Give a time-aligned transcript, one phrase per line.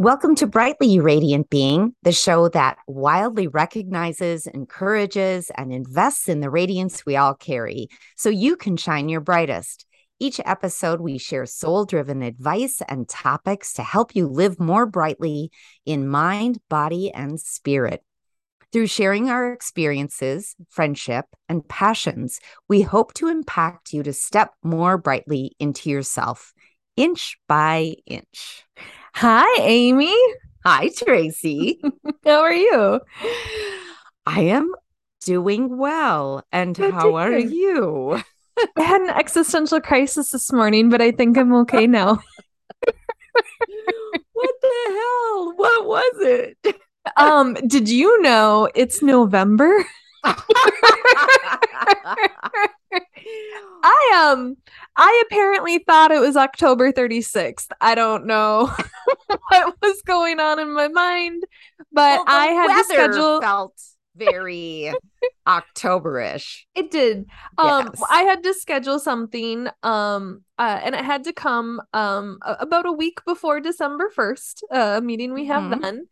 [0.00, 6.50] Welcome to Brightly Radiant Being, the show that wildly recognizes, encourages, and invests in the
[6.50, 9.86] radiance we all carry so you can shine your brightest.
[10.20, 15.50] Each episode, we share soul driven advice and topics to help you live more brightly
[15.84, 18.04] in mind, body, and spirit.
[18.72, 22.38] Through sharing our experiences, friendship, and passions,
[22.68, 26.52] we hope to impact you to step more brightly into yourself,
[26.96, 28.64] inch by inch.
[29.20, 30.14] Hi, Amy.
[30.64, 31.80] Hi, Tracy.
[32.24, 33.00] How are you?
[34.24, 34.72] I am
[35.24, 36.44] doing well.
[36.52, 37.48] And Good how are hear.
[37.48, 38.22] you?
[38.76, 42.10] I had an existential crisis this morning, but I think I'm okay now.
[44.34, 45.52] what the hell?
[45.56, 46.76] What was it?
[47.16, 49.84] Um, did you know it's November?
[53.82, 54.56] I um
[54.96, 57.68] I apparently thought it was October 36th.
[57.80, 58.70] I don't know
[59.48, 61.44] what was going on in my mind,
[61.92, 63.74] but Well, I had to schedule felt
[64.16, 64.92] very
[65.48, 66.64] Octoberish.
[66.74, 67.26] It did.
[67.56, 68.02] Um Yes.
[68.10, 72.92] I had to schedule something um uh and it had to come um about a
[72.92, 75.80] week before December 1st, uh, a meeting we have Mhm.
[75.82, 76.08] then.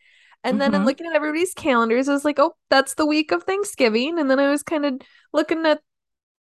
[0.47, 0.87] And then in Mhm.
[0.87, 4.39] looking at everybody's calendars, I was like, "Oh, that's the week of Thanksgiving." And then
[4.39, 5.01] I was kind of
[5.33, 5.81] looking at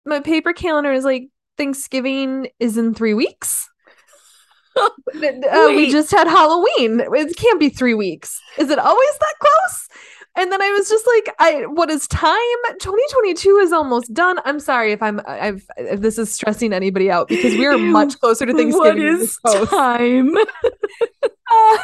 [0.04, 3.68] my paper calendar I was like, "Thanksgiving is in 3 weeks."
[4.76, 7.00] uh, we just had Halloween.
[7.00, 8.40] It can't be 3 weeks.
[8.58, 9.88] Is it always that close?
[10.36, 12.32] And then I was just like, I what is time?
[12.80, 14.38] 2022 is almost done.
[14.44, 18.18] I'm sorry if I'm I've if this is stressing anybody out because we are much
[18.20, 19.02] closer to Thanksgiving.
[19.02, 20.34] What is time?
[21.52, 21.78] Uh,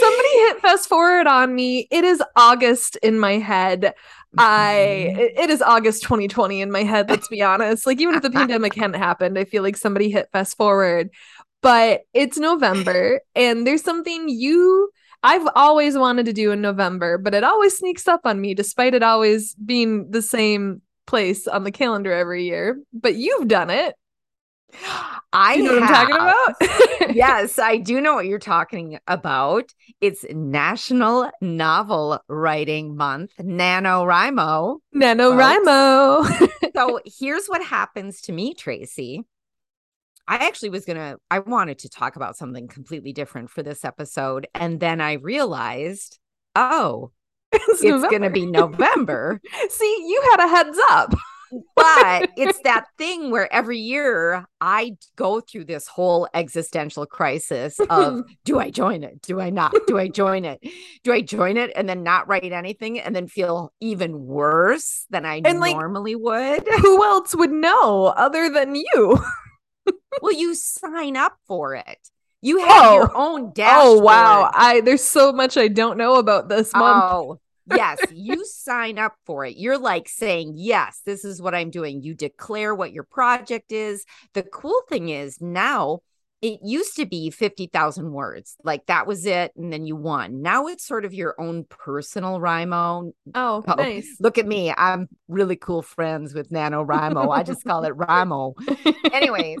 [0.00, 1.86] somebody hit fast forward on me.
[1.90, 3.92] It is August in my head.
[4.38, 5.20] I Mm-hmm.
[5.20, 7.86] it- it is August 2020 in my head, let's be honest.
[7.86, 11.10] Like even if the pandemic hadn't happened, I feel like somebody hit fast forward.
[11.60, 14.90] But it's November and there's something you
[15.22, 18.94] I've always wanted to do in November, but it always sneaks up on me despite
[18.94, 22.80] it always being the same place on the calendar every year.
[22.92, 23.94] But you've done it.
[25.32, 27.14] I You know what I'm talking about?
[27.14, 29.72] yes, I do know what you're talking about.
[30.00, 34.78] It's National Novel Writing Month, NaNoWriMo.
[34.94, 36.48] NaNoWriMo.
[36.74, 39.24] So here's what happens to me, Tracy.
[40.28, 43.84] I actually was going to, I wanted to talk about something completely different for this
[43.84, 44.46] episode.
[44.54, 46.18] And then I realized,
[46.54, 47.10] oh,
[47.52, 49.40] it's it's going to be November.
[49.68, 51.14] See, you had a heads up.
[51.76, 58.22] but it's that thing where every year I go through this whole existential crisis of
[58.46, 59.20] do I join it?
[59.20, 59.74] Do I not?
[59.86, 60.60] Do I join it?
[61.04, 65.26] Do I join it and then not write anything and then feel even worse than
[65.26, 66.66] I And, like, normally would?
[66.80, 69.18] Who else would know other than you?
[70.20, 71.98] Well, you sign up for it.
[72.42, 73.34] You have your oh.
[73.34, 73.98] own dashboard.
[73.98, 74.50] Oh wow.
[74.52, 77.04] I there's so much I don't know about this month.
[77.04, 77.40] Oh,
[77.74, 77.98] yes.
[78.12, 79.56] You sign up for it.
[79.56, 82.02] You're like saying, yes, this is what I'm doing.
[82.02, 84.04] You declare what your project is.
[84.34, 86.00] The cool thing is now
[86.42, 88.56] it used to be 50,000 words.
[88.64, 89.52] Like that was it.
[89.56, 90.42] And then you won.
[90.42, 93.12] Now it's sort of your own personal Rimo.
[93.34, 94.16] Oh, Oh, nice.
[94.18, 94.74] Look at me.
[94.76, 97.32] I'm really cool friends with Nano NaNoWriMo.
[97.34, 98.54] I just call it Rimo.
[99.12, 99.58] Anyways.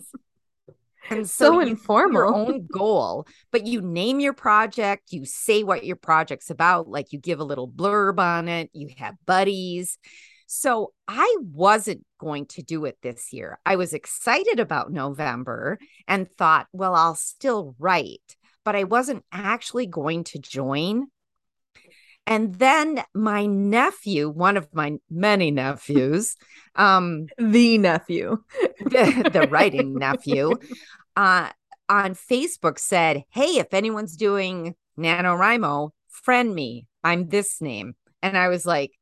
[1.10, 2.34] And so, So have your informal.
[2.34, 7.18] own goal, but you name your project, you say what your project's about, like you
[7.18, 9.98] give a little blurb on it, you have buddies.
[10.46, 13.58] So I wasn't going to do it this year.
[13.66, 19.86] I was excited about November and thought, well, I'll still write, but I wasn't actually
[19.86, 21.08] going to join.
[22.24, 26.36] And then my nephew, one of my many nephews,
[26.76, 28.38] um, the nephew.
[28.78, 30.54] the, the writing nephew
[31.16, 31.50] uh
[31.88, 36.86] on Facebook said, Hey, if anyone's doing NaNoWriMo, friend me.
[37.04, 37.94] I'm this name.
[38.22, 38.92] And I was like,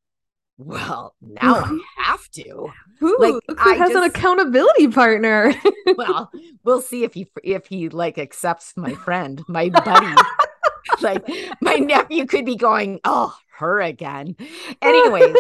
[0.56, 2.72] Well, now I have to.
[3.00, 5.54] Who, Like, I has an accountability partner?
[5.96, 6.30] Well,
[6.64, 10.14] we'll see if he if he like accepts my friend, my buddy.
[11.02, 11.28] like
[11.60, 14.36] my nephew could be going, Oh, her again.
[14.82, 15.36] Anyways,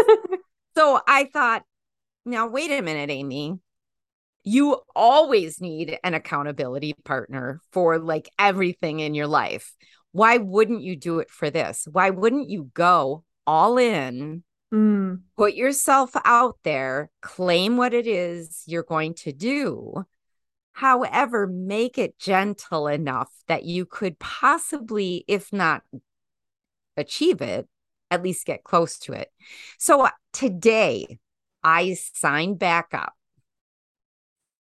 [0.76, 1.64] So I thought,
[2.26, 3.58] now wait a minute, Amy.
[4.42, 9.74] You always need an accountability partner for like everything in your life.
[10.12, 11.86] Why wouldn't you do it for this?
[11.90, 14.42] Why wouldn't you go all in,
[14.72, 20.04] Mm, put yourself out there, claim what it is you're going to do?
[20.72, 25.82] However, make it gentle enough that you could possibly, if not
[26.96, 27.68] achieve it,
[28.10, 29.28] at least get close to it.
[29.78, 31.18] So today,
[31.62, 33.14] I signed back up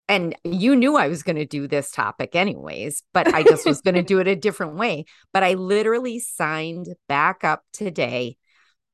[0.08, 3.80] and you knew I was going to do this topic anyways, but I just was
[3.80, 5.06] going to do it a different way.
[5.32, 8.36] But I literally signed back up today,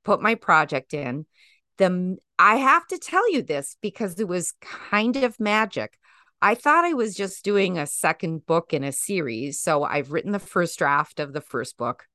[0.05, 1.27] put my project in.
[1.79, 5.99] The I have to tell you this because it was kind of magic.
[6.43, 9.61] I thought I was just doing a second book in a series.
[9.61, 12.07] So I've written the first draft of the first book.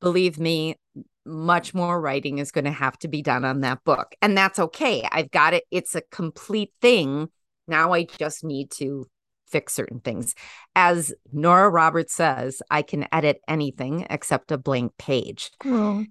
[0.00, 0.76] Believe me,
[1.24, 4.14] much more writing is going to have to be done on that book.
[4.20, 5.06] And that's okay.
[5.10, 5.64] I've got it.
[5.70, 7.28] It's a complete thing.
[7.68, 9.06] Now I just need to
[9.50, 10.34] fix certain things.
[10.74, 15.50] As Nora Roberts says, I can edit anything except a blank page.
[15.64, 16.04] Oh.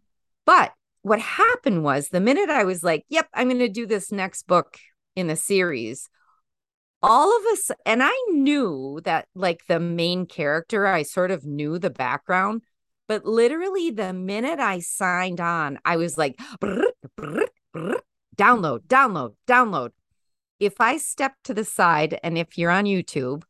[0.45, 4.11] But what happened was the minute I was like, yep, I'm going to do this
[4.11, 4.77] next book
[5.15, 6.09] in the series,
[7.01, 11.79] all of us, and I knew that like the main character, I sort of knew
[11.79, 12.61] the background,
[13.07, 18.01] but literally, the minute I signed on, I was like, brr, brr, brr,
[18.35, 19.91] download, download, download.
[20.59, 23.43] If I step to the side, and if you're on YouTube,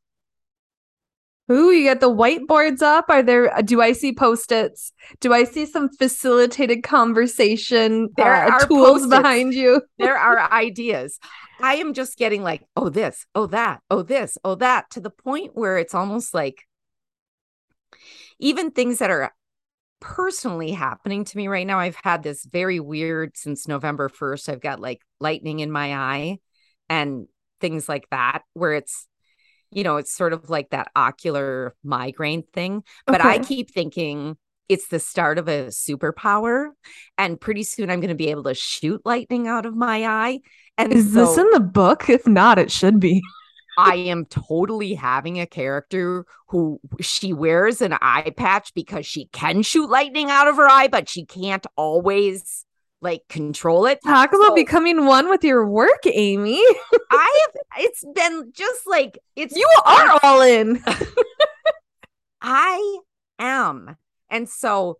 [1.49, 3.05] Ooh, you got the whiteboards up.
[3.07, 3.53] Are there?
[3.63, 4.91] Do I see post-its?
[5.21, 8.09] Do I see some facilitated conversation?
[8.17, 9.09] There uh, are tools post-its.
[9.09, 9.81] behind you.
[9.97, 11.19] there are ideas.
[11.61, 15.09] I am just getting like, oh this, oh that, oh this, oh that, to the
[15.09, 16.67] point where it's almost like
[18.39, 19.33] even things that are
[19.99, 21.79] personally happening to me right now.
[21.79, 24.49] I've had this very weird since November 1st.
[24.49, 26.37] I've got like lightning in my eye
[26.89, 27.27] and
[27.59, 29.07] things like that, where it's,
[29.71, 32.83] you know, it's sort of like that ocular migraine thing.
[33.05, 33.29] But okay.
[33.29, 34.37] I keep thinking
[34.69, 36.69] it's the start of a superpower.
[37.17, 40.39] And pretty soon I'm going to be able to shoot lightning out of my eye.
[40.77, 42.09] And is so, this in the book?
[42.09, 43.21] If not, it should be.
[43.77, 49.61] I am totally having a character who she wears an eye patch because she can
[49.61, 52.65] shoot lightning out of her eye, but she can't always
[53.01, 53.99] like control it.
[54.03, 56.63] Talk so, about becoming one with your work, Amy.
[57.11, 60.83] I have it's been just like it's you are all in.
[62.41, 62.99] I
[63.39, 63.97] am.
[64.29, 64.97] And so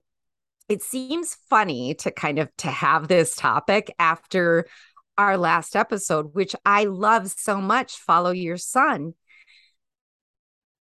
[0.70, 4.68] it seems funny to kind of to have this topic after
[5.18, 9.14] our last episode, which I love so much, Follow Your Sun,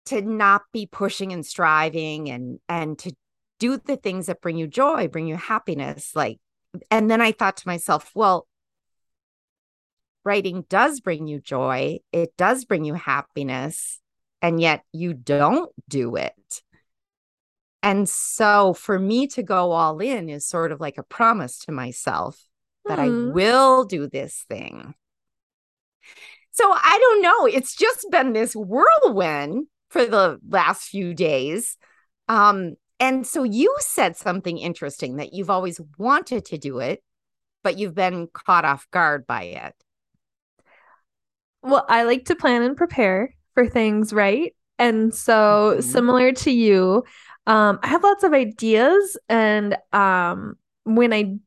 [0.06, 3.14] to not be pushing and striving and and to
[3.60, 6.16] do the things that bring you joy, bring you happiness.
[6.16, 6.40] Like,
[6.90, 8.48] and then I thought to myself, well,
[10.24, 14.00] writing does bring you joy, it does bring you happiness,
[14.42, 16.62] and yet you don't do it.
[17.84, 21.72] And so for me to go all in is sort of like a promise to
[21.72, 22.40] myself
[22.86, 23.02] that mm.
[23.02, 23.34] I hmm.
[23.34, 24.94] will do this thing.
[26.52, 27.46] So I don't know.
[27.46, 31.78] It's just been this whirlwind for the last few days.
[32.28, 37.04] Um, and so you said something interesting that you've always wanted to do it,
[37.64, 39.74] but you've been caught off guard by it.
[41.64, 44.56] Well, I like to plan and prepare for things, right?
[44.78, 45.82] And so, mm-hmm.
[45.82, 47.04] similar to you,
[47.48, 51.38] um, I have lots of ideas, and um, when I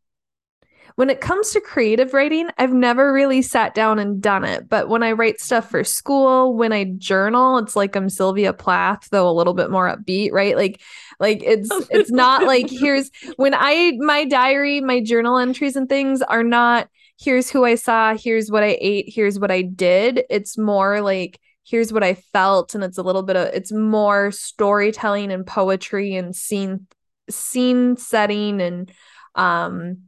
[0.96, 4.69] when it comes to creative writing, I've never really sat down and done it.
[4.69, 9.08] But when I write stuff for school, when I journal, it's like I'm Sylvia Plath,
[9.11, 10.56] though a little bit more upbeat, right?
[10.56, 10.81] Like,
[11.19, 16.23] like it's it's not like here's when I my diary, my journal entries and things
[16.23, 16.88] are not
[17.20, 20.23] here's who I saw, here's what I ate, here's what I did.
[20.31, 24.31] It's more like here's what I felt, and it's a little bit of it's more
[24.31, 26.86] storytelling and poetry and scene
[27.31, 28.93] scene setting and
[29.34, 30.03] um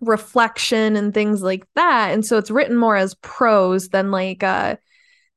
[0.00, 2.12] reflection and things like that.
[2.12, 4.76] And so it's written more as prose than like uh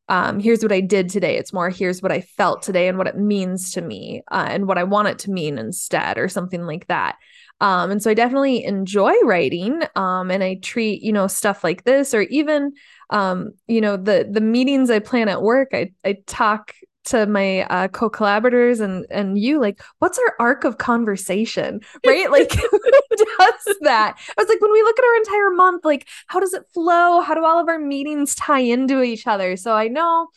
[0.10, 1.38] um, here's what I did today.
[1.38, 4.68] It's more here's what I felt today and what it means to me uh, and
[4.68, 7.18] what I want it to mean instead, or something like that.
[7.62, 9.84] Um, and so I definitely enjoy writing.
[9.96, 12.74] Um, and I treat you know stuff like this, or even
[13.12, 15.70] um, you know the the meetings I plan at work.
[15.74, 16.74] I I talk
[17.10, 22.32] to my uh, co-collaborators and and you like what's our arc of conversation right?
[22.32, 24.18] Like who does that?
[24.18, 27.22] I was like when we look at our entire month like how does it flow?
[27.22, 29.56] How do all of our meetings tie into each other?
[29.58, 30.28] So i know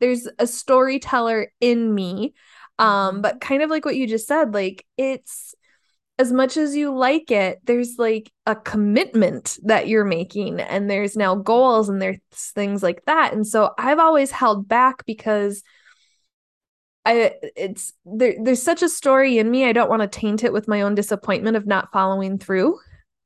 [0.00, 2.34] there's a storyteller in me
[2.78, 3.20] um mm-hmm.
[3.20, 5.54] but kind of like what you just said like it's
[6.18, 11.16] as much as you like it there's like a commitment that you're making and there's
[11.16, 13.32] now goals and there's things like that.
[13.32, 15.62] And so i've always held back because
[17.04, 19.64] I it's there there's such a story in me.
[19.64, 22.78] I don't want to taint it with my own disappointment of not following through.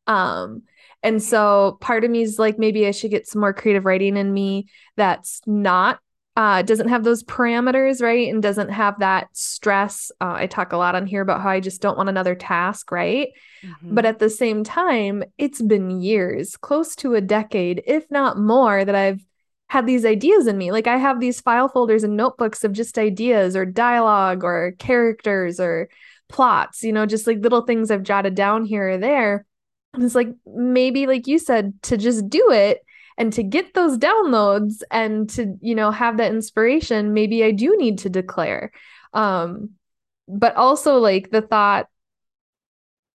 [0.07, 0.63] Um
[1.03, 4.17] and so part of me is like maybe I should get some more creative writing
[4.17, 5.99] in me that's not
[6.37, 8.29] uh doesn't have those parameters, right?
[8.33, 10.13] And doesn't have that stress.
[10.21, 12.93] Uh, I talk a lot on here about how I just don't want another task,
[12.93, 13.29] right?
[13.63, 13.95] Mm-hmm.
[13.95, 18.85] But at the same time, it's been years, close to a decade, if not more,
[18.85, 19.25] that I've
[19.69, 20.71] had these ideas in me.
[20.73, 25.59] Like I have these file folders and notebooks of just ideas or dialogue or characters
[25.59, 25.89] or
[26.29, 29.47] plots, you know, just like little things I've jotted down here or there.
[29.93, 32.85] And it's like maybe, like you said, to just do it
[33.17, 37.77] and to get those downloads and to, you know, have that inspiration, maybe I do
[37.77, 38.73] need to declare.
[39.13, 39.71] Um,
[40.27, 41.89] but also like the thought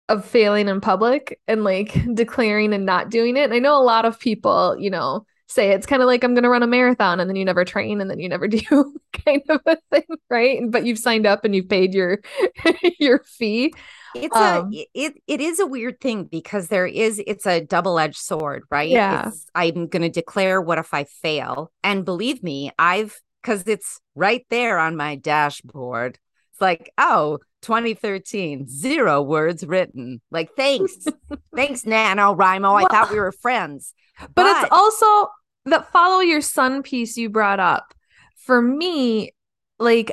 [0.09, 3.45] of failing in public and like declaring and not doing it.
[3.45, 6.35] And I know a lot of people, you know, say it's kind of like I'm
[6.35, 8.95] going to run a marathon and then you never train and then you never do
[9.25, 10.61] kind of a thing, right?
[10.69, 12.21] But you've signed up and you've paid your
[12.99, 13.75] your fee.
[14.15, 18.17] It's um, a it it is a weird thing because there is it's a double-edged
[18.17, 18.89] sword, right?
[18.89, 19.29] Yeah.
[19.29, 21.73] It's, I'm going to declare what if I fail?
[21.83, 26.19] And believe me, I've cuz it's right there on my dashboard.
[26.53, 30.21] It's like, "Oh, 2013, zero words written.
[30.31, 31.07] Like, thanks.
[31.57, 32.85] thanks, Nano NaNoWriMo.
[32.85, 33.95] I thought we were friends.
[34.21, 35.31] But, but it's also
[35.65, 37.95] that follow your sun piece you brought up.
[38.37, 39.33] For me,
[39.79, 40.13] like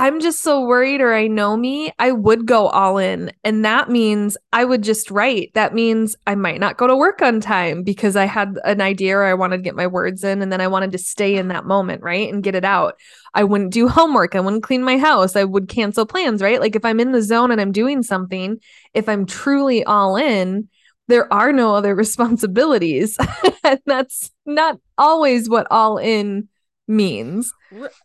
[0.00, 3.30] I'm just so worried, or I know me, I would go all in.
[3.44, 5.52] And that means I would just write.
[5.52, 9.18] That means I might not go to work on time because I had an idea
[9.18, 11.48] or I wanted to get my words in and then I wanted to stay in
[11.48, 12.32] that moment, right?
[12.32, 12.94] And get it out.
[13.34, 14.34] I wouldn't do homework.
[14.34, 15.36] I wouldn't clean my house.
[15.36, 16.60] I would cancel plans, right?
[16.60, 18.58] Like if I'm in the zone and I'm doing something,
[18.94, 20.70] if I'm truly all in,
[21.08, 23.18] there are no other responsibilities.
[23.64, 26.48] and that's not always what all in
[26.90, 27.54] means.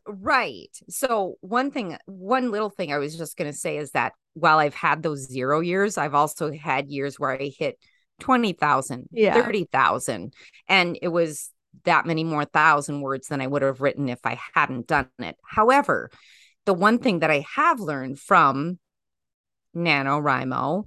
[0.05, 0.69] Right.
[0.87, 4.59] So, one thing, one little thing I was just going to say is that while
[4.59, 7.77] I've had those zero years, I've also had years where I hit
[8.19, 9.33] 20,000, yeah.
[9.33, 10.33] 30,000.
[10.69, 11.51] And it was
[11.83, 15.35] that many more thousand words than I would have written if I hadn't done it.
[15.43, 16.09] However,
[16.65, 18.79] the one thing that I have learned from
[19.75, 20.85] NaNoWriMo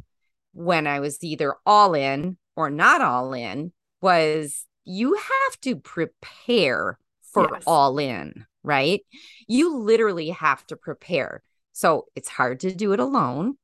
[0.55, 6.99] when I was either all in or not all in was you have to prepare
[7.33, 7.63] for yes.
[7.67, 9.03] all in, right?
[9.47, 11.43] You literally have to prepare.
[11.73, 13.57] So it's hard to do it alone.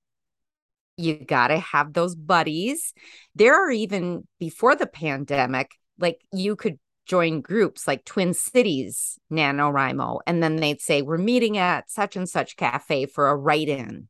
[0.96, 2.92] You got to have those buddies.
[3.34, 10.20] There are even before the pandemic, like you could join groups like Twin Cities NaNoWriMo,
[10.26, 14.08] and then they'd say, We're meeting at such and such cafe for a write in.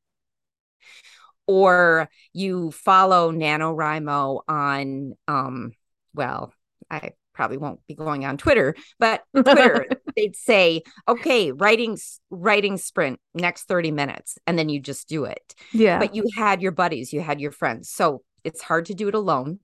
[1.46, 5.72] Or you follow NaNoWriMo on, um,
[6.14, 6.52] well,
[6.90, 9.86] I probably won't be going on Twitter, but Twitter,
[10.16, 11.98] they'd say, okay, writing,
[12.30, 14.38] writing sprint next 30 minutes.
[14.46, 15.54] And then you just do it.
[15.72, 15.98] Yeah.
[15.98, 17.90] But you had your buddies, you had your friends.
[17.90, 19.58] So it's hard to do it alone.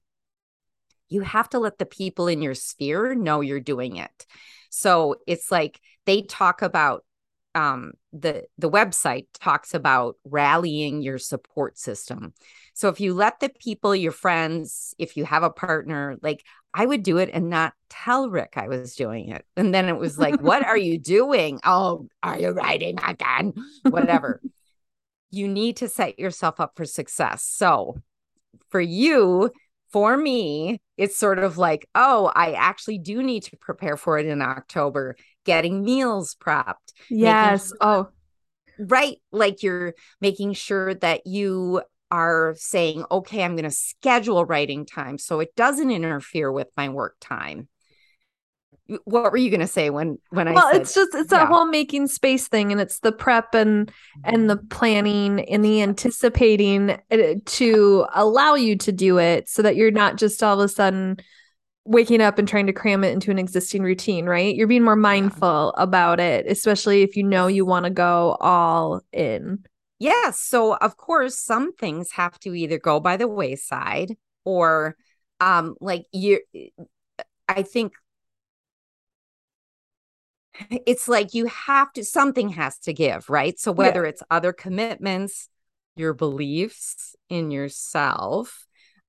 [1.08, 4.26] You have to let the people in your sphere know you're doing it.
[4.70, 7.04] So it's like they talk about
[7.54, 12.32] um, the the website talks about rallying your support system.
[12.74, 16.86] So if you let the people, your friends, if you have a partner, like I
[16.86, 19.44] would do it and not tell Rick I was doing it.
[19.56, 21.60] And then it was like, what are you doing?
[21.64, 23.54] Oh, are you writing again?
[23.88, 24.40] Whatever.
[25.30, 27.44] you need to set yourself up for success.
[27.44, 28.00] So
[28.68, 29.50] for you,
[29.92, 34.26] for me, it's sort of like, oh, I actually do need to prepare for it
[34.26, 36.92] in October, getting meals prepped.
[37.08, 37.68] Yes.
[37.68, 38.08] Sure, oh,
[38.78, 39.18] right.
[39.32, 45.18] Like you're making sure that you are saying, okay, I'm going to schedule writing time
[45.18, 47.68] so it doesn't interfere with my work time.
[49.04, 50.52] What were you going to say when when I?
[50.52, 51.38] Well, said, it's just it's yeah.
[51.38, 53.88] that whole making space thing, and it's the prep and
[54.24, 59.76] and the planning and the anticipating uh, to allow you to do it, so that
[59.76, 61.18] you're not just all of a sudden
[61.84, 64.56] waking up and trying to cram it into an existing routine, right?
[64.56, 65.82] You're being more mindful yeah.
[65.82, 69.64] about it, especially if you know you want to go all in.
[70.00, 70.40] Yes.
[70.40, 74.96] So, of course, some things have to either go by the wayside or,
[75.40, 76.40] um, like you,
[77.46, 77.92] I think
[80.70, 83.58] it's like you have to, something has to give, right?
[83.60, 84.08] So, whether yeah.
[84.08, 85.50] it's other commitments,
[85.96, 88.66] your beliefs in yourself,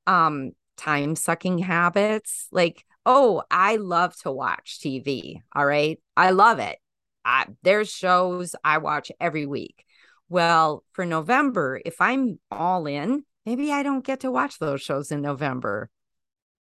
[0.08, 5.42] um, time sucking habits, like, oh, I love to watch TV.
[5.56, 6.02] All right.
[6.18, 6.78] I love it.
[7.24, 9.86] I, there's shows I watch every week
[10.32, 15.12] well, for November, if I'm all in, maybe I don't get to watch those shows
[15.12, 15.90] in November.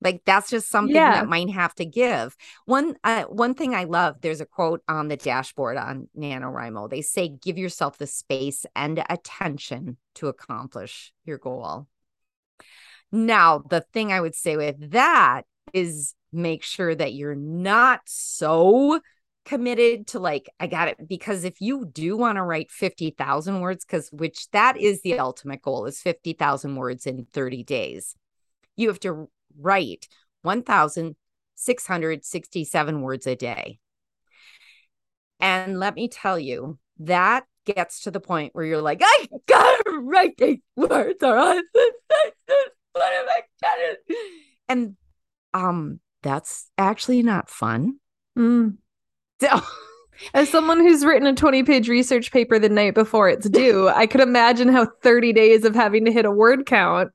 [0.01, 1.13] Like that's just something yeah.
[1.13, 2.37] that might have to give.
[2.67, 6.91] One uh, one thing I love, there's a quote on the dashboard on NaNoWriMo.
[6.91, 11.87] They say give yourself the space and attention to accomplish your goal.
[13.13, 15.43] Now, the thing I would say with that
[15.73, 19.01] is make sure that you're not so
[19.45, 23.85] committed to like I got it because if you do want to write 50,000 words
[23.85, 28.17] cuz which that is the ultimate goal is 50,000 words in 30 days.
[28.77, 30.09] You have to write
[30.43, 31.17] 1,000
[31.55, 33.79] 667 words a day.
[35.41, 39.99] And let me tell you, that gets to the point where you're like, I gotta
[40.01, 41.63] write these words or else
[42.93, 44.19] what am I gonna
[44.69, 44.97] And
[45.53, 47.99] um, that's actually not fun.
[48.39, 48.79] Mm.
[49.41, 49.61] So
[50.35, 54.07] as someone who's written a 20 page research paper the night before it's due, I
[54.07, 57.13] could imagine how 30 days of having to hit a word count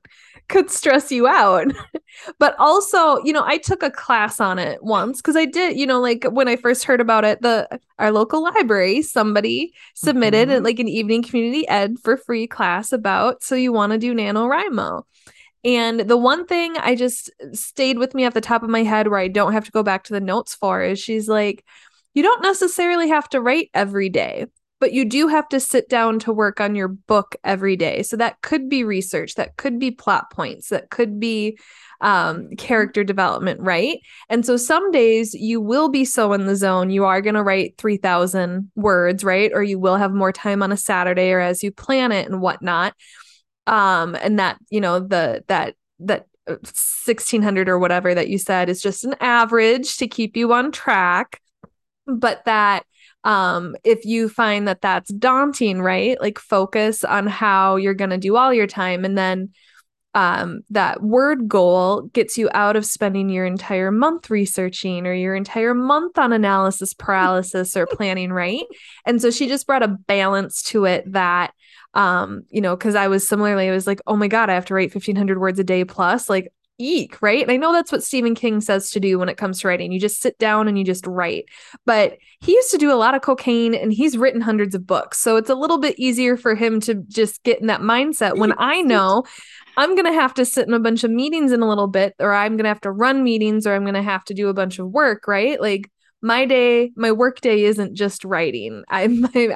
[0.48, 1.72] could stress you out.
[2.38, 5.86] but also, you know, I took a class on it once because I did, you
[5.86, 10.64] know, like when I first heard about it, the our local library, somebody submitted mm-hmm.
[10.64, 15.04] like an evening community ed for free class about so you want to do NaNoWriMo.
[15.62, 19.08] And the one thing I just stayed with me off the top of my head
[19.08, 21.64] where I don't have to go back to the notes for is she's like,
[22.14, 24.46] you don't necessarily have to write every day,
[24.80, 28.02] but you do have to sit down to work on your book every day.
[28.02, 31.58] So that could be research, that could be plot points, that could be
[32.00, 33.98] um, character development, right?
[34.28, 37.42] And so some days you will be so in the zone, you are going to
[37.42, 39.50] write 3,000 words, right?
[39.52, 42.40] Or you will have more time on a Saturday or as you plan it and
[42.40, 42.94] whatnot
[43.66, 48.68] um and that you know the that that 1600 uh, or whatever that you said
[48.68, 51.40] is just an average to keep you on track
[52.18, 52.84] but that
[53.24, 56.20] um if you find that that's daunting right?
[56.20, 59.50] Like focus on how you're going to do all your time and then
[60.14, 65.36] um that word goal gets you out of spending your entire month researching or your
[65.36, 68.64] entire month on analysis paralysis or planning right?
[69.06, 71.52] And so she just brought a balance to it that
[71.94, 74.64] um you know because i was similarly i was like oh my god i have
[74.64, 76.28] to write 1500 words a day plus.
[76.28, 77.42] Like eek right?
[77.42, 79.92] And i know that's what stephen king says to do when it comes to writing.
[79.92, 81.44] You just sit down and you just write.
[81.84, 85.18] But he used to do a lot of cocaine and he's written hundreds of books.
[85.18, 88.54] So it's a little bit easier for him to just get in that mindset when
[88.58, 89.24] i know
[89.76, 92.14] I'm going to have to sit in a bunch of meetings in a little bit,
[92.18, 94.48] or I'm going to have to run meetings, or I'm going to have to do
[94.48, 95.60] a bunch of work, right?
[95.60, 95.90] Like
[96.22, 98.84] my day, my work day isn't just writing.
[98.88, 99.04] I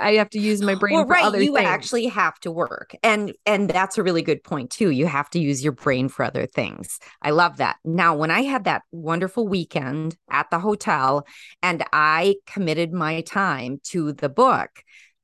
[0.00, 1.40] I have to use my brain well, for right.
[1.40, 1.66] you things.
[1.66, 4.90] actually have to work, and and that's a really good point too.
[4.90, 6.98] You have to use your brain for other things.
[7.22, 7.76] I love that.
[7.84, 11.26] Now, when I had that wonderful weekend at the hotel,
[11.62, 14.82] and I committed my time to the book,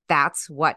[0.08, 0.76] that's what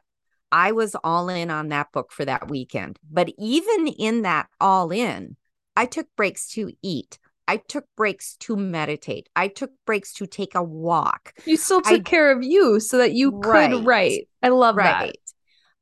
[0.51, 2.99] I was all in on that book for that weekend.
[3.11, 5.35] But even in that all in,
[5.75, 7.17] I took breaks to eat.
[7.47, 9.27] I took breaks to meditate.
[9.35, 11.33] I took breaks to take a walk.
[11.45, 14.29] You still took I, care of you so that you right, could write.
[14.41, 15.07] I love right.
[15.07, 15.15] that.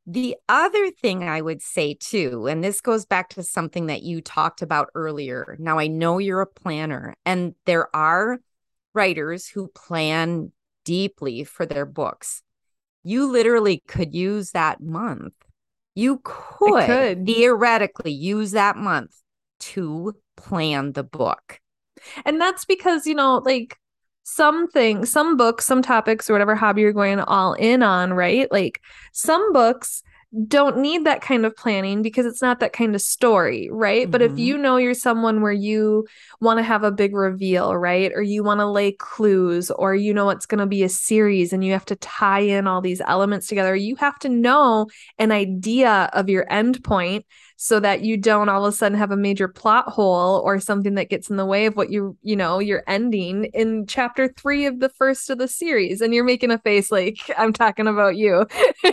[0.08, 4.22] The other thing I would say too, and this goes back to something that you
[4.22, 5.56] talked about earlier.
[5.60, 8.40] Now, I know you're a planner, and there are
[8.94, 10.52] writers who plan
[10.84, 12.42] deeply for their books.
[13.04, 15.34] You literally could use that month.
[15.94, 17.26] You could, could.
[17.26, 19.16] theoretically use that month
[19.60, 21.60] to plan the book.
[22.26, 23.78] And that's because, you know, like
[24.24, 28.52] some things, some books, some topics, or whatever hobby you're going all in on, right?
[28.52, 28.82] Like
[29.14, 30.04] some books
[30.48, 34.04] don't need that kind of planning because it's not that kind of story, right?
[34.04, 34.12] Mm-hmm.
[34.12, 34.40] But if mm-hmm.
[34.40, 36.08] you know you're someone where you
[36.40, 38.12] want to have a big reveal, right?
[38.16, 41.52] Or you want to lay clues, or you know it's going to be a series
[41.52, 45.34] and you have to tie in all these elements together, you have to know an
[45.34, 47.26] idea of your end point
[47.64, 50.96] so that you don't all of a sudden have a major plot hole or something
[50.96, 54.66] that gets in the way of what you you know you're ending in chapter three
[54.66, 56.02] of the first of the series.
[56.02, 58.48] And you're making a face like i'm talking about you.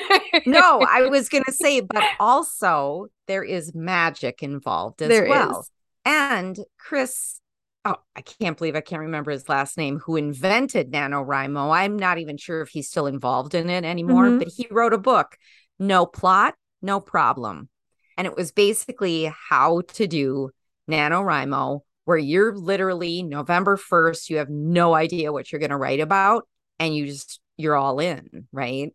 [0.44, 5.60] No i was gonna say but also there is magic involved as there well.
[5.60, 5.70] Is.
[6.04, 7.40] and chris
[7.86, 11.74] oh i can't believe i can't remember his last name who invented nanowrimo.
[11.74, 14.38] I'm not even sure if he's still involved in it anymore mm-hmm.
[14.40, 15.38] but he wrote a book.
[15.78, 17.70] No plot no problem
[18.18, 20.50] and it was basically how to do
[20.90, 26.00] NaNoWriMo, where you're literally November 1st, you have no idea what you're going to write
[26.00, 26.46] about,
[26.78, 28.92] and you just, you're all in, right?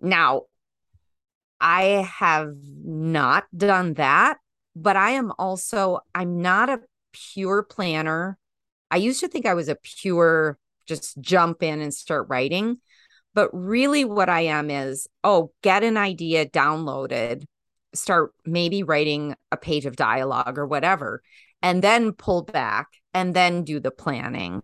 [0.00, 0.42] Now,
[1.60, 4.38] I have not done that,
[4.76, 6.80] but I am also, I'm not a
[7.12, 8.38] pure planner.
[8.90, 12.78] I used to think I was a pure just jump in and start writing.
[13.34, 17.44] But really, what I am is, oh, get an idea downloaded,
[17.94, 21.22] start maybe writing a page of dialogue or whatever,
[21.62, 24.62] and then pull back and then do the planning.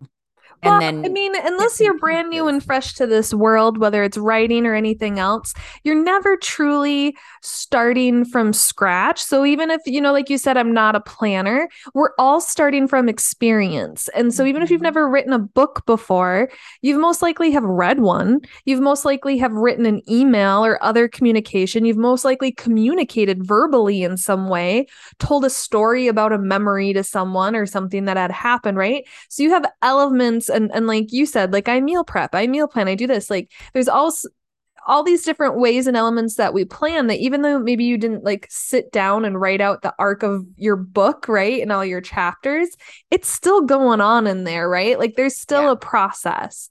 [0.61, 4.03] And well, then I mean, unless you're brand new and fresh to this world, whether
[4.03, 9.21] it's writing or anything else, you're never truly starting from scratch.
[9.21, 12.87] So even if, you know, like you said, I'm not a planner, we're all starting
[12.87, 14.07] from experience.
[14.15, 14.83] And so even if you've Mhm.
[14.83, 16.49] never written a book before,
[16.81, 18.41] you've most likely have read one.
[18.65, 21.85] You've most likely have written an email or other communication.
[21.85, 24.87] You've most likely communicated verbally in some way,
[25.19, 29.03] told a story about a memory to someone or something that had happened, right?
[29.29, 32.67] So you have elements and and like you said, like I meal prep, I meal
[32.67, 33.29] plan, I do this.
[33.29, 34.29] Like there's also
[34.87, 38.23] all these different ways and elements that we plan that even though maybe you didn't
[38.23, 41.59] like sit down and write out the arc of your book, right?
[41.61, 42.69] And all your chapters,
[43.09, 44.99] it's still going on in there, right?
[44.99, 45.71] Like there's still Yeah.
[45.71, 46.69] a process.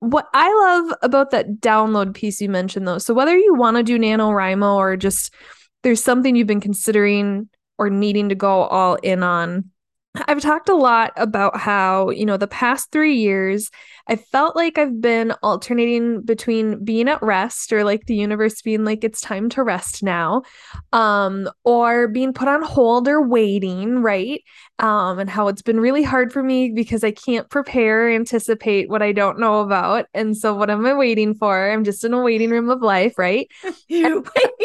[0.00, 3.82] What I love about that download piece you mentioned though, so whether you want to
[3.82, 5.32] do NaNoWriMo or just
[5.82, 9.70] there's something you've been considering or needing to go all in on,
[10.14, 13.70] I've talked a lot about how, you know, the past three years,
[14.06, 18.84] I felt like I've been alternating between being at rest or like the universe being
[18.84, 20.42] like, it's time to rest now,
[20.92, 24.42] um, or being put on hold or waiting, right?
[24.78, 28.88] Um, and how it's been really hard for me because I can't prepare or anticipate
[28.88, 30.06] what I don't know about.
[30.14, 31.70] And so, what am I waiting for?
[31.70, 33.48] I'm just in a waiting room of life, right?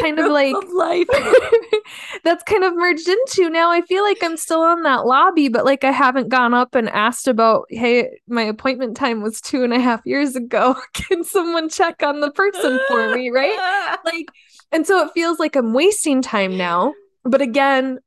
[0.00, 1.08] kind of like life.
[2.24, 5.64] that's kind of merged into now i feel like i'm still on that lobby but
[5.64, 9.72] like i haven't gone up and asked about hey my appointment time was two and
[9.72, 10.76] a half years ago.
[10.94, 13.30] Can someone check on the person for me?
[13.30, 13.98] Right?
[14.04, 14.28] Like
[14.72, 17.98] and so it feels like i'm wasting time now but again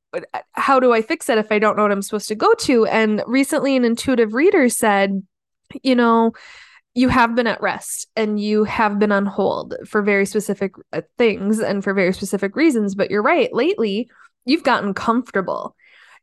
[0.54, 2.86] how do i fix it if i don't know what i'm supposed to go to?
[2.86, 5.24] And recently an intuitive reader said
[5.84, 6.34] you know
[6.96, 11.02] you have been at rest and you have been on hold for very specific uh,
[11.17, 14.10] things and for very specific reasons but you're right lately
[14.46, 15.76] you've gotten comfortable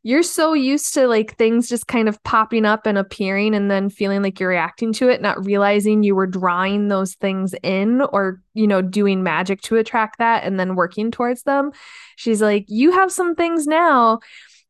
[0.03, 3.89] you're so used to like things just kind of popping up and appearing and then
[3.89, 8.41] feeling like you're reacting to it not realizing you were drawing those things in or
[8.53, 11.71] you know doing magic to attract that and then working towards them
[12.15, 14.19] she's like you have some things now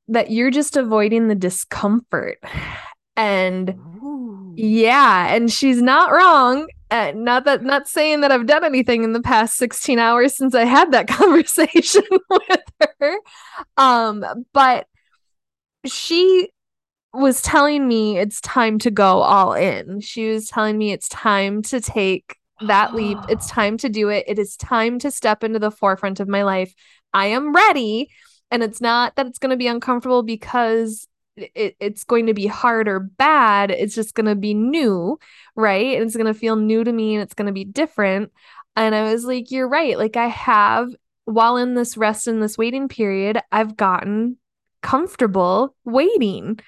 [0.08, 2.38] that you're just avoiding the discomfort
[3.15, 3.76] and
[4.56, 6.67] yeah, and she's not wrong.
[6.89, 10.54] Uh, not that not saying that I've done anything in the past 16 hours since
[10.54, 12.62] I had that conversation with
[13.00, 13.17] her.
[13.78, 14.88] Um, but
[15.86, 16.50] she
[17.13, 20.02] was telling me it's time to go all in.
[20.02, 23.17] She was telling me it's time to take that leap.
[23.30, 24.26] It's time to do it.
[24.28, 26.74] It is time to step into the forefront of my life.
[27.13, 28.10] I am ready.
[28.50, 32.48] And it's not that it's going to be uncomfortable because it, it's going to be
[32.48, 33.72] hard or bad.
[33.72, 35.17] It's just going to be new,
[35.56, 35.96] right?
[35.98, 38.32] And it's going to feel new to me and it's going to be different.
[38.76, 39.98] And I was like, you're right.
[39.98, 40.89] Like, I have,
[41.26, 44.38] while in this rest in this waiting period, I've gotten
[44.82, 46.60] comfortable waiting.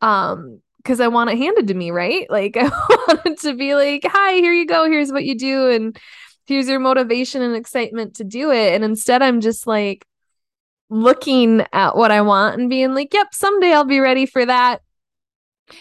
[0.00, 2.28] Um, because I want it handed to me, right?
[2.28, 4.90] Like, I want it to be like, hi, here you go.
[4.90, 5.70] Here's what you do.
[5.70, 5.96] And
[6.46, 8.74] here's your motivation and excitement to do it.
[8.74, 10.04] And instead, I'm just like,
[10.92, 14.82] looking at what I want and being like, yep, someday I'll be ready for that.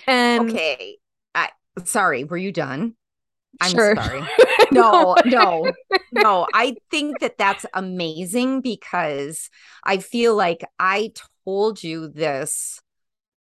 [0.08, 0.98] And okay.
[1.36, 1.50] I
[1.84, 2.96] sorry, were you done?
[3.60, 3.96] I'm sure.
[3.96, 4.24] sorry.
[4.72, 5.70] No, no,
[6.14, 6.48] no.
[6.54, 9.50] I think that that's amazing because
[9.84, 11.12] I feel like I
[11.46, 12.80] told you this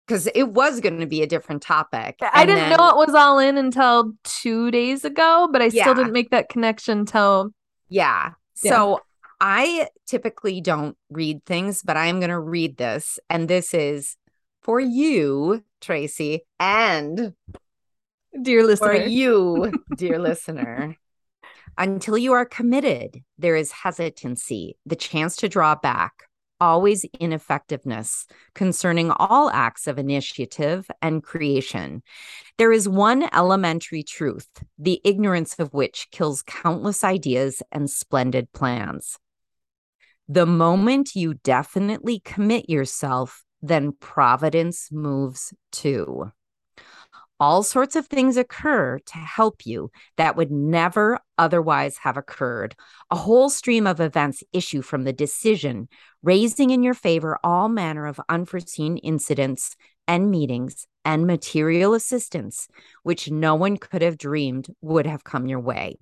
[0.06, 2.16] because it was going to be a different topic.
[2.20, 5.66] I and didn't then- know it was all in until two days ago, but I
[5.66, 5.82] Yeah.
[5.82, 7.50] still didn't make that connection till
[7.88, 8.32] Yeah.
[8.62, 8.70] Yeah.
[8.70, 9.00] So
[9.40, 13.18] I typically don't read things, but I am going to read this.
[13.28, 14.16] And this is
[14.62, 17.34] for you, Tracy, and
[18.40, 18.92] dear for listener.
[19.06, 20.96] you, dear listener.
[21.78, 26.25] Until you are committed, there is hesitancy, the chance to draw back,
[26.60, 32.02] always ineffectiveness concerning all acts of initiative and creation.
[32.58, 39.18] There is one elementary truth, the ignorance of which kills countless ideas and splendid plans.
[40.28, 46.32] The moment you definitely commit yourself, then providence moves too.
[47.38, 52.74] All sorts of things occur to help you that would never otherwise have occurred.
[53.10, 55.88] A whole stream of events issue from the decision,
[56.22, 59.76] raising in your favor all manner of unforeseen incidents
[60.08, 62.68] and meetings and material assistance,
[63.02, 65.98] which no one could have dreamed would have come your way.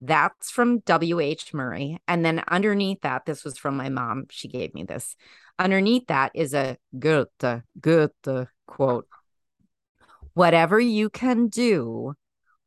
[0.00, 1.54] That's from W.H.
[1.54, 1.98] Murray.
[2.08, 4.24] And then underneath that, this was from my mom.
[4.30, 5.14] She gave me this.
[5.58, 9.06] Underneath that is a Goethe, Goethe quote.
[10.34, 12.14] Whatever you can do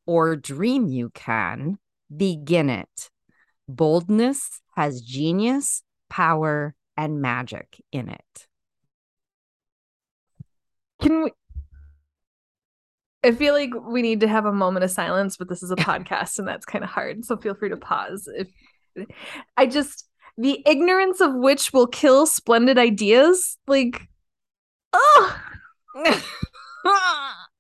[0.06, 1.78] or dream you can,
[2.15, 3.10] begin it.
[3.67, 8.47] Boldness has genius, power, and magic in it.
[11.01, 11.32] Can we
[13.23, 15.75] I feel like we need to have a moment of silence, but this is a
[15.78, 17.25] podcast and that's kind of hard.
[17.25, 18.30] So feel free to pause.
[18.32, 18.47] If
[19.58, 24.08] I just the ignorance of which will kill splendid ideas, like
[24.93, 25.41] oh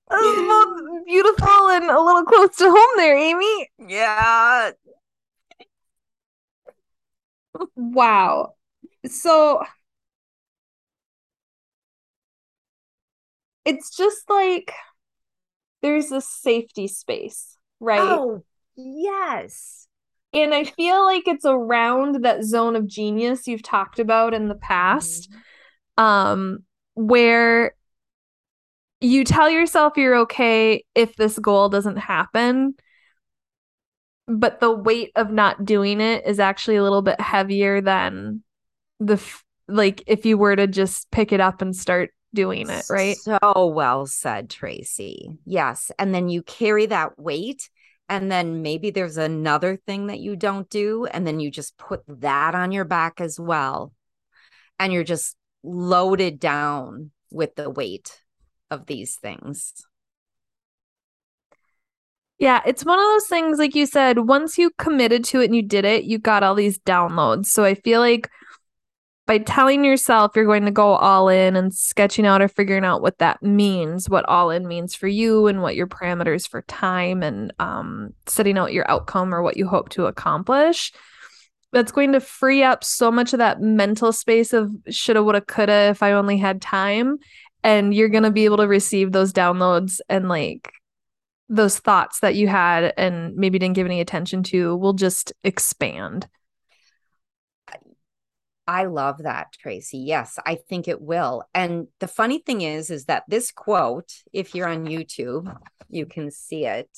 [0.09, 3.69] both beautiful and a little close to home there, Amy.
[3.79, 4.71] Yeah.
[7.75, 8.55] Wow.
[9.05, 9.63] So
[13.63, 14.71] it's just like
[15.81, 17.99] there's a safety space, right?
[18.01, 18.43] Oh,
[18.75, 19.87] yes.
[20.33, 24.55] And I feel like it's around that zone of genius you've talked about in the
[24.55, 26.03] past, mm-hmm.
[26.03, 26.63] um,
[26.93, 27.73] where
[29.01, 32.75] you tell yourself you're okay if this goal doesn't happen,
[34.27, 38.43] but the weight of not doing it is actually a little bit heavier than
[38.99, 39.21] the
[39.67, 43.17] like if you were to just pick it up and start doing it, right?
[43.17, 43.39] So
[43.73, 45.37] well said, Tracy.
[45.45, 45.91] Yes.
[45.97, 47.69] And then you carry that weight.
[48.07, 51.05] And then maybe there's another thing that you don't do.
[51.05, 53.93] And then you just put that on your back as well.
[54.77, 58.21] And you're just loaded down with the weight
[58.71, 59.73] of these things.
[62.37, 65.55] Yeah, it's one of those things, like you said, once you committed to it and
[65.55, 67.45] you did it, you got all these downloads.
[67.45, 68.29] So I feel like
[69.25, 73.01] by telling yourself you're going to go all in and sketching out or figuring out
[73.01, 77.23] what that means, what all in means for you and what your parameters for time
[77.23, 80.91] and um, setting out your outcome or what you hope to accomplish,
[81.71, 85.89] that's going to free up so much of that mental space of shoulda, woulda, coulda
[85.89, 87.17] if I only had time.
[87.65, 90.71] And you're going to be able to receive those downloads and like
[91.49, 96.27] those thoughts that you had and maybe didn't give any attention to will just expand.
[98.67, 99.97] I love that, Tracy.
[99.97, 101.41] Yes, I think it will.
[101.55, 105.51] And the funny thing is, is that this quote, if you're on YouTube,
[105.89, 106.89] you can see it.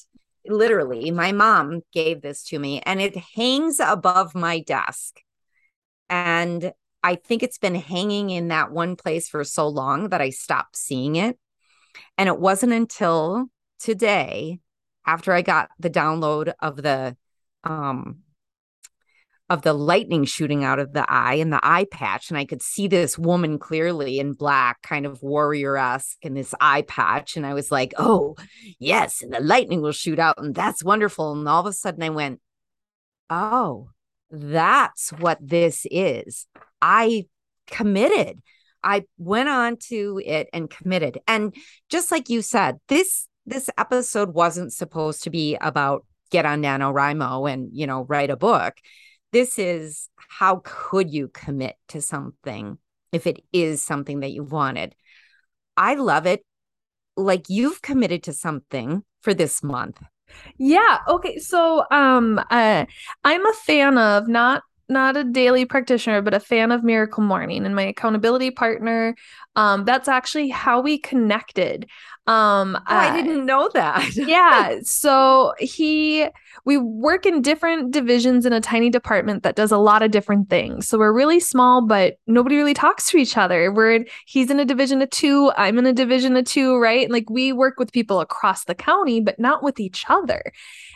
[0.46, 5.22] Literally, my mom gave this to me and it hangs above my desk.
[6.10, 6.74] And
[7.08, 10.76] I think it's been hanging in that one place for so long that I stopped
[10.76, 11.40] seeing it.
[12.18, 13.46] And it wasn't until
[13.80, 14.60] today,
[15.06, 17.16] after I got the download of the
[17.64, 18.24] um
[19.50, 22.30] of the lightning shooting out of the eye and the eye patch.
[22.30, 26.54] And I could see this woman clearly in black, kind of warrior esque, in this
[26.60, 27.38] eye patch.
[27.38, 28.36] And I was like, oh,
[28.80, 29.22] yes.
[29.22, 30.36] And the lightning will shoot out.
[30.38, 31.32] And that's wonderful.
[31.32, 32.42] And all of a sudden I went,
[33.30, 33.92] oh,
[34.30, 36.48] that's what this is.
[36.82, 37.26] I
[37.68, 38.42] committed.
[38.84, 41.20] I went on to it and committed.
[41.28, 41.56] And
[41.90, 47.52] just like you said, this this episode wasn't supposed to be about get on NaNoWriMo
[47.52, 48.76] and, you know, write a book
[49.32, 52.78] this is how could you commit to something
[53.12, 54.96] if it is something that you wanted?
[55.76, 56.46] I love it.
[57.16, 60.02] Like you've committed to something for this month.
[60.58, 61.00] Yeah.
[61.08, 61.40] Okay.
[61.40, 62.86] So um uh
[63.24, 67.66] I'm a fan of not not a daily practitioner, but a fan of Miracle Morning
[67.66, 69.16] and my accountability partner.
[69.56, 71.88] Um, that's actually how we connected.
[72.28, 74.12] Um, oh, I didn't know that.
[74.16, 74.80] yeah.
[74.84, 76.28] So he,
[76.66, 80.50] we work in different divisions in a tiny department that does a lot of different
[80.50, 80.88] things.
[80.88, 83.72] So we're really small, but nobody really talks to each other.
[83.72, 87.04] We're, he's in a division of two, I'm in a division of two, right?
[87.04, 90.52] And like we work with people across the county, but not with each other.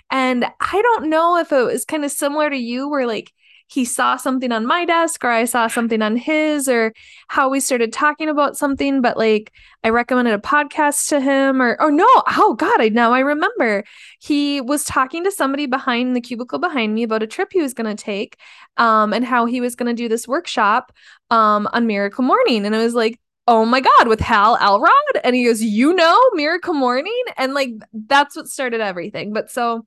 [0.09, 3.31] And I don't know if it was kind of similar to you, where like,
[3.71, 6.93] he saw something on my desk or I saw something on his or
[7.29, 9.53] how we started talking about something but like
[9.83, 13.83] I recommended a podcast to him or oh no oh god I now I remember.
[14.19, 17.73] He was talking to somebody behind the cubicle behind me about a trip he was
[17.73, 18.37] going to take
[18.77, 20.91] um and how he was going to do this workshop
[21.29, 22.65] um on Miracle Morning.
[22.65, 24.91] And I was like oh my god with hal elrod?
[25.23, 27.23] And he goes you know miracle morning?
[27.37, 29.33] And like that's what started everything.
[29.33, 29.85] But so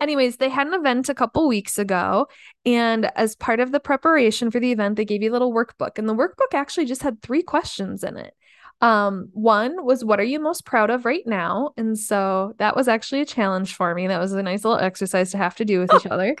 [0.00, 2.26] Anyways, they had an event a couple weeks ago.
[2.66, 5.98] And as part of the preparation for the event, they gave you a little workbook.
[5.98, 8.34] And the workbook actually just had three questions in it.
[8.82, 11.70] Um, one was, What are you most proud of right now?
[11.76, 14.08] And so that was actually a challenge for me.
[14.08, 16.34] That was a nice little exercise to have to do with each other.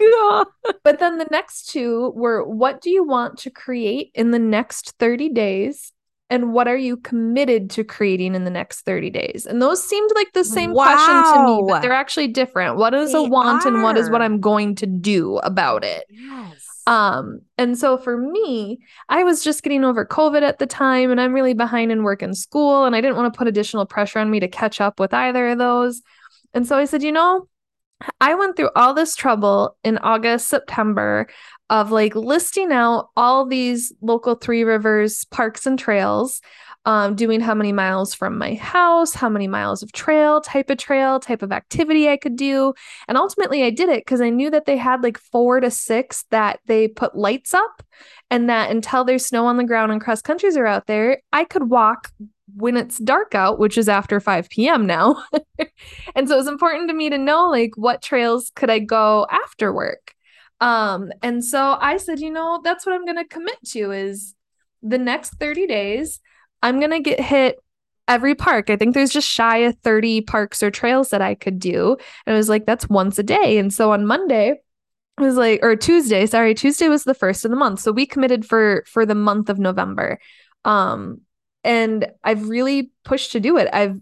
[0.82, 4.94] but then the next two were, What do you want to create in the next
[4.98, 5.92] 30 days?
[6.32, 9.44] And what are you committed to creating in the next 30 days?
[9.44, 10.84] And those seemed like the same wow.
[10.84, 12.76] question to me, but they're actually different.
[12.76, 13.68] What is they a want are.
[13.68, 16.06] and what is what I'm going to do about it?
[16.08, 16.66] Yes.
[16.86, 18.78] Um, and so for me,
[19.10, 22.22] I was just getting over COVID at the time and I'm really behind in work
[22.22, 24.98] and school, and I didn't want to put additional pressure on me to catch up
[24.98, 26.00] with either of those.
[26.54, 27.46] And so I said, you know,
[28.20, 31.28] I went through all this trouble in August, September
[31.70, 36.40] of like listing out all these local Three Rivers parks and trails
[36.84, 40.78] um, doing how many miles from my house, how many miles of trail, type of
[40.78, 42.74] trail, type of activity I could do.
[43.06, 46.24] And ultimately, I did it because I knew that they had like four to six
[46.30, 47.82] that they put lights up,
[48.30, 51.44] and that until there's snow on the ground and cross countries are out there, I
[51.44, 52.10] could walk
[52.56, 54.86] when it's dark out, which is after 5 p.m.
[54.86, 55.22] now.
[56.14, 59.72] and so it's important to me to know like what trails could I go after
[59.72, 60.14] work.
[60.60, 64.34] Um, and so I said, you know, that's what I'm going to commit to is
[64.82, 66.20] the next 30 days,
[66.62, 67.58] I'm going to get hit
[68.06, 68.70] every park.
[68.70, 71.96] I think there's just shy of 30 parks or trails that I could do.
[72.26, 73.58] And it was like, that's once a day.
[73.58, 74.60] And so on Monday,
[75.18, 77.80] it was like, or Tuesday, sorry, Tuesday was the first of the month.
[77.80, 80.18] So we committed for for the month of November.
[80.64, 81.22] Um,
[81.64, 83.68] and I've really pushed to do it.
[83.72, 84.00] I've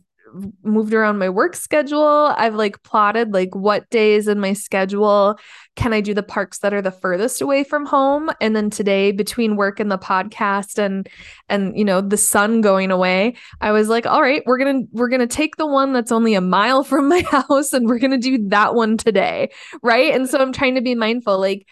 [0.63, 2.35] moved around my work schedule.
[2.37, 5.39] I've like plotted like what days in my schedule
[5.77, 9.13] can I do the parks that are the furthest away from home and then today
[9.13, 11.09] between work and the podcast and
[11.49, 14.89] and you know the sun going away, I was like, all right, we're going to
[14.93, 17.99] we're going to take the one that's only a mile from my house and we're
[17.99, 19.51] going to do that one today,
[19.83, 20.15] right?
[20.15, 21.67] And so I'm trying to be mindful like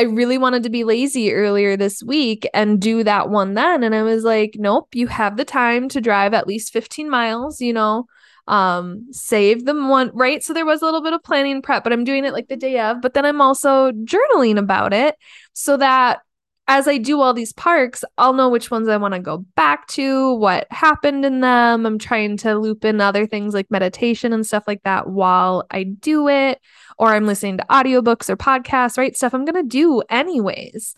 [0.00, 3.84] I really wanted to be lazy earlier this week and do that one then.
[3.84, 7.60] And I was like, nope, you have the time to drive at least 15 miles,
[7.60, 8.06] you know,
[8.48, 10.42] um, save them one, right?
[10.42, 12.56] So there was a little bit of planning prep, but I'm doing it like the
[12.56, 15.16] day of, but then I'm also journaling about it
[15.52, 16.20] so that
[16.66, 19.86] as I do all these parks, I'll know which ones I want to go back
[19.88, 21.84] to, what happened in them.
[21.84, 25.82] I'm trying to loop in other things like meditation and stuff like that while I
[25.82, 26.58] do it,
[27.00, 29.16] or I'm listening to audiobooks or podcasts, right?
[29.16, 30.94] Stuff I'm going to do anyways.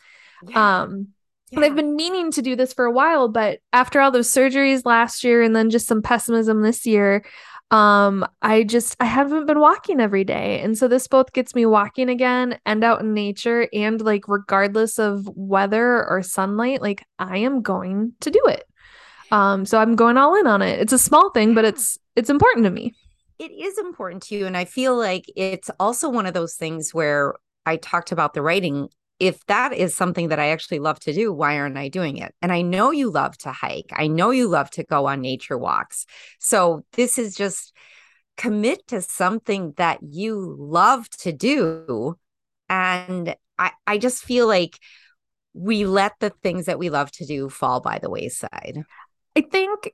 [0.49, 0.83] Yeah.
[0.83, 1.09] Um,
[1.51, 1.59] yeah.
[1.59, 4.85] And I've been meaning to do this for a while, but after all those surgeries
[4.85, 7.25] last year and then just some pessimism this year,
[7.71, 11.65] um i just i haven't been walking every day and so this both gets me
[11.65, 17.39] walking again and out in nature and like regardless of weather or sunlight like i
[17.39, 18.65] am going to do it
[19.31, 22.29] um so i'm going all in on it it's a small thing but it's it's
[22.29, 22.93] important to me
[23.43, 26.95] it is important to you and i feel like it's also one of those things
[26.95, 27.35] where
[27.67, 28.89] i talked about the writing
[29.23, 32.35] if that is something that I actually love to do, why aren't I doing it?
[32.43, 33.93] And I know you love to hike.
[33.93, 36.07] I know you love to go on nature walks.
[36.41, 37.73] So this is just
[38.37, 42.17] commit to something that you love to do.
[42.69, 44.81] And I, I just feel like
[45.55, 48.83] we let the things that we love to do fall by the wayside.
[49.37, 49.93] I think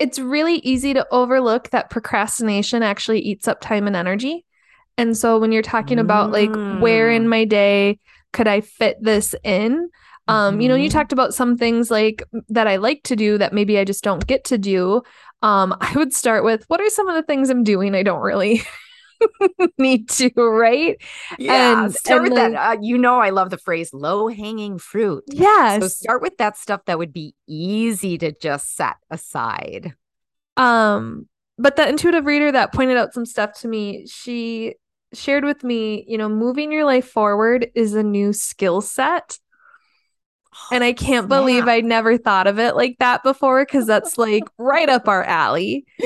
[0.00, 4.44] it's really easy to overlook that procrastination actually eats up time and energy.
[4.96, 7.28] And so when you're talking about like where in mm.
[7.28, 7.98] my day
[8.32, 9.90] could I fit this in?
[10.26, 10.98] Um, you know, you mm-hmm.
[10.98, 14.26] talked about some things like that I like to do that maybe I just don't
[14.26, 15.02] get to do.
[15.42, 18.20] Um, I would start with what are some of the things I'm doing I don't
[18.20, 18.62] really
[19.78, 21.00] need to, right?
[21.38, 22.78] Yeah, and, start and with then, that.
[22.78, 25.24] Uh, you know, I love the phrase low hanging fruit.
[25.28, 25.82] Yes.
[25.82, 29.94] So start with that stuff that would be easy to just set aside.
[30.56, 31.28] Um,
[31.58, 34.74] but the intuitive reader that pointed out some stuff to me, she
[35.12, 39.38] shared with me, you know, moving your life forward is a new skill set.
[40.72, 44.44] And I can't believe I never thought of it like that before because that's like
[44.58, 45.84] right up our alley.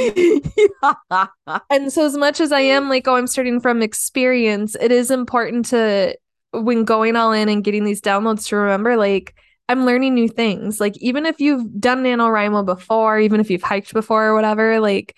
[1.71, 5.11] and so, as much as I am like, oh, I'm starting from experience, it is
[5.11, 6.17] important to,
[6.53, 9.35] when going all in and getting these downloads, to remember like,
[9.69, 10.81] I'm learning new things.
[10.81, 15.17] Like, even if you've done NaNoWriMo before, even if you've hiked before or whatever, like,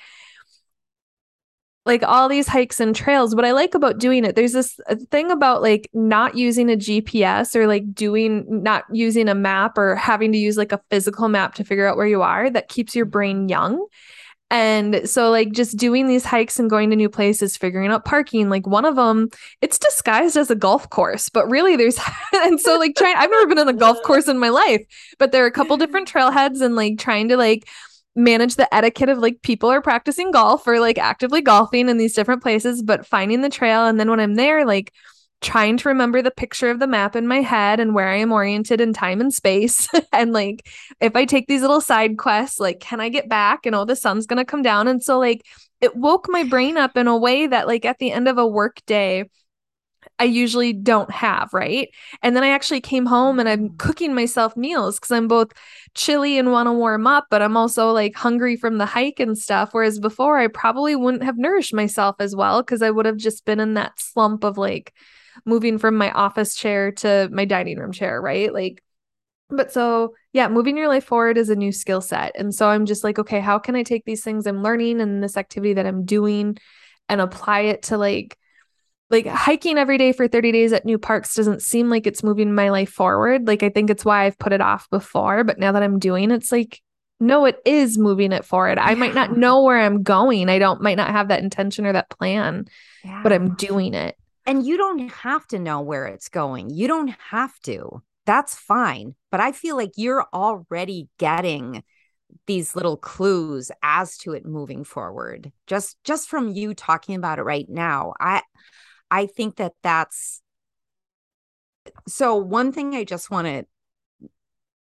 [1.87, 3.35] like all these hikes and trails.
[3.35, 6.77] What i like about doing it there's this uh, thing about like not using a
[6.77, 11.29] gps or like doing not using a map or having to use like a physical
[11.29, 13.87] map to figure out where you are that keeps your brain young.
[14.49, 18.49] And so like just doing these hikes and going to new places figuring out parking
[18.49, 19.29] like one of them
[19.61, 21.99] it's disguised as a golf course but really there's
[22.33, 24.83] and so like trying i've never been in a golf course in my life
[25.19, 27.67] but there are a couple different trailheads and like trying to like
[28.17, 32.15] manage the etiquette of like people are practicing golf or like actively golfing in these
[32.15, 33.87] different places, but finding the trail.
[33.87, 34.93] And then when I'm there, like
[35.43, 38.33] trying to remember the picture of the map in my head and where I am
[38.33, 39.89] oriented in time and space.
[40.13, 40.67] and like
[41.01, 43.67] if I take these little side quests, like can I get back?
[43.67, 44.89] And oh, the sun's gonna come down.
[44.89, 45.43] And so like
[45.81, 48.47] it woke my brain up in a way that like at the end of a
[48.47, 49.25] work day,
[50.19, 51.91] I usually don't have, right?
[52.23, 53.79] And then I actually came home and I'm mm.
[53.79, 55.53] cooking myself meals because I'm both
[55.95, 59.37] chilly and want to warm up, but I'm also like hungry from the hike and
[59.37, 59.71] stuff.
[59.73, 63.45] Whereas before, I probably wouldn't have nourished myself as well because I would have just
[63.45, 64.95] been in that slump of like
[65.45, 68.53] moving from my office chair to my dining room chair, right?
[68.53, 68.83] Like,
[69.51, 72.33] but so yeah, moving your life forward is a new skill set.
[72.37, 75.23] And so I'm just like, okay, how can I take these things I'm learning and
[75.23, 76.57] this activity that I'm doing
[77.09, 78.37] and apply it to like,
[79.11, 82.55] like hiking every day for 30 days at new parks doesn't seem like it's moving
[82.55, 83.47] my life forward.
[83.47, 86.31] Like I think it's why I've put it off before, but now that I'm doing
[86.31, 86.81] it's like
[87.19, 88.79] no, it is moving it forward.
[88.79, 90.51] I might not know where I'm going.
[90.51, 92.67] I don't might not have that intention or that plan,
[93.05, 93.23] yeah.
[93.23, 94.17] but I'm doing it.
[94.45, 96.71] And you don't have to know where it's going.
[96.71, 98.03] You don't have to.
[98.27, 99.15] That's fine.
[99.31, 101.83] But I feel like you're already getting
[102.47, 105.53] these little clues as to it moving forward.
[105.67, 108.13] Just just from you talking about it right now.
[108.21, 108.43] I
[109.11, 110.43] I think that that's
[112.09, 113.65] so one thing I just want to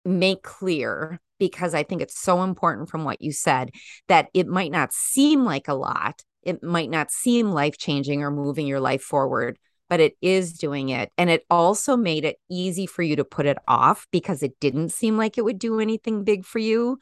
[0.04, 3.70] make clear because I think it's so important from what you said
[4.08, 6.22] that it might not seem like a lot.
[6.42, 9.58] It might not seem life changing or moving your life forward,
[9.88, 11.10] but it is doing it.
[11.18, 14.90] And it also made it easy for you to put it off because it didn't
[14.90, 16.98] seem like it would do anything big for you.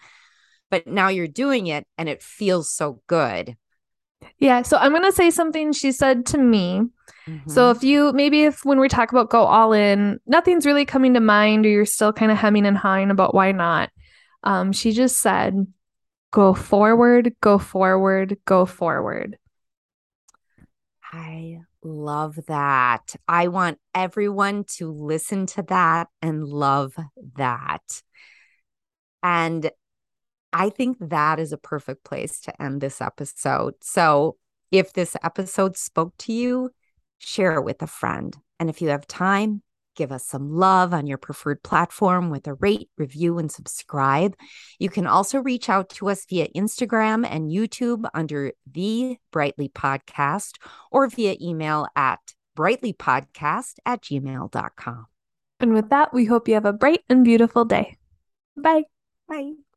[0.70, 3.56] But now you're doing it and it feels so good.
[4.38, 4.62] Yeah.
[4.62, 6.82] So I'm going to say something she said to me.
[7.26, 7.50] Mm-hmm.
[7.50, 11.14] So if you maybe if when we talk about go all in, nothing's really coming
[11.14, 13.90] to mind or you're still kind of hemming and hawing about why not.
[14.44, 15.66] Um, she just said,
[16.30, 19.38] go forward, go forward, go forward.
[21.12, 23.14] I love that.
[23.26, 26.94] I want everyone to listen to that and love
[27.36, 27.82] that.
[29.22, 29.70] And
[30.52, 33.74] I think that is a perfect place to end this episode.
[33.82, 34.36] So,
[34.70, 36.70] if this episode spoke to you,
[37.18, 38.36] share it with a friend.
[38.60, 39.62] And if you have time,
[39.96, 44.34] give us some love on your preferred platform with a rate, review, and subscribe.
[44.78, 50.52] You can also reach out to us via Instagram and YouTube under the Brightly Podcast
[50.90, 52.20] or via email at
[52.56, 55.06] brightlypodcast at gmail.com.
[55.60, 57.96] And with that, we hope you have a bright and beautiful day.
[58.56, 58.84] Bye.
[59.28, 59.67] Bye.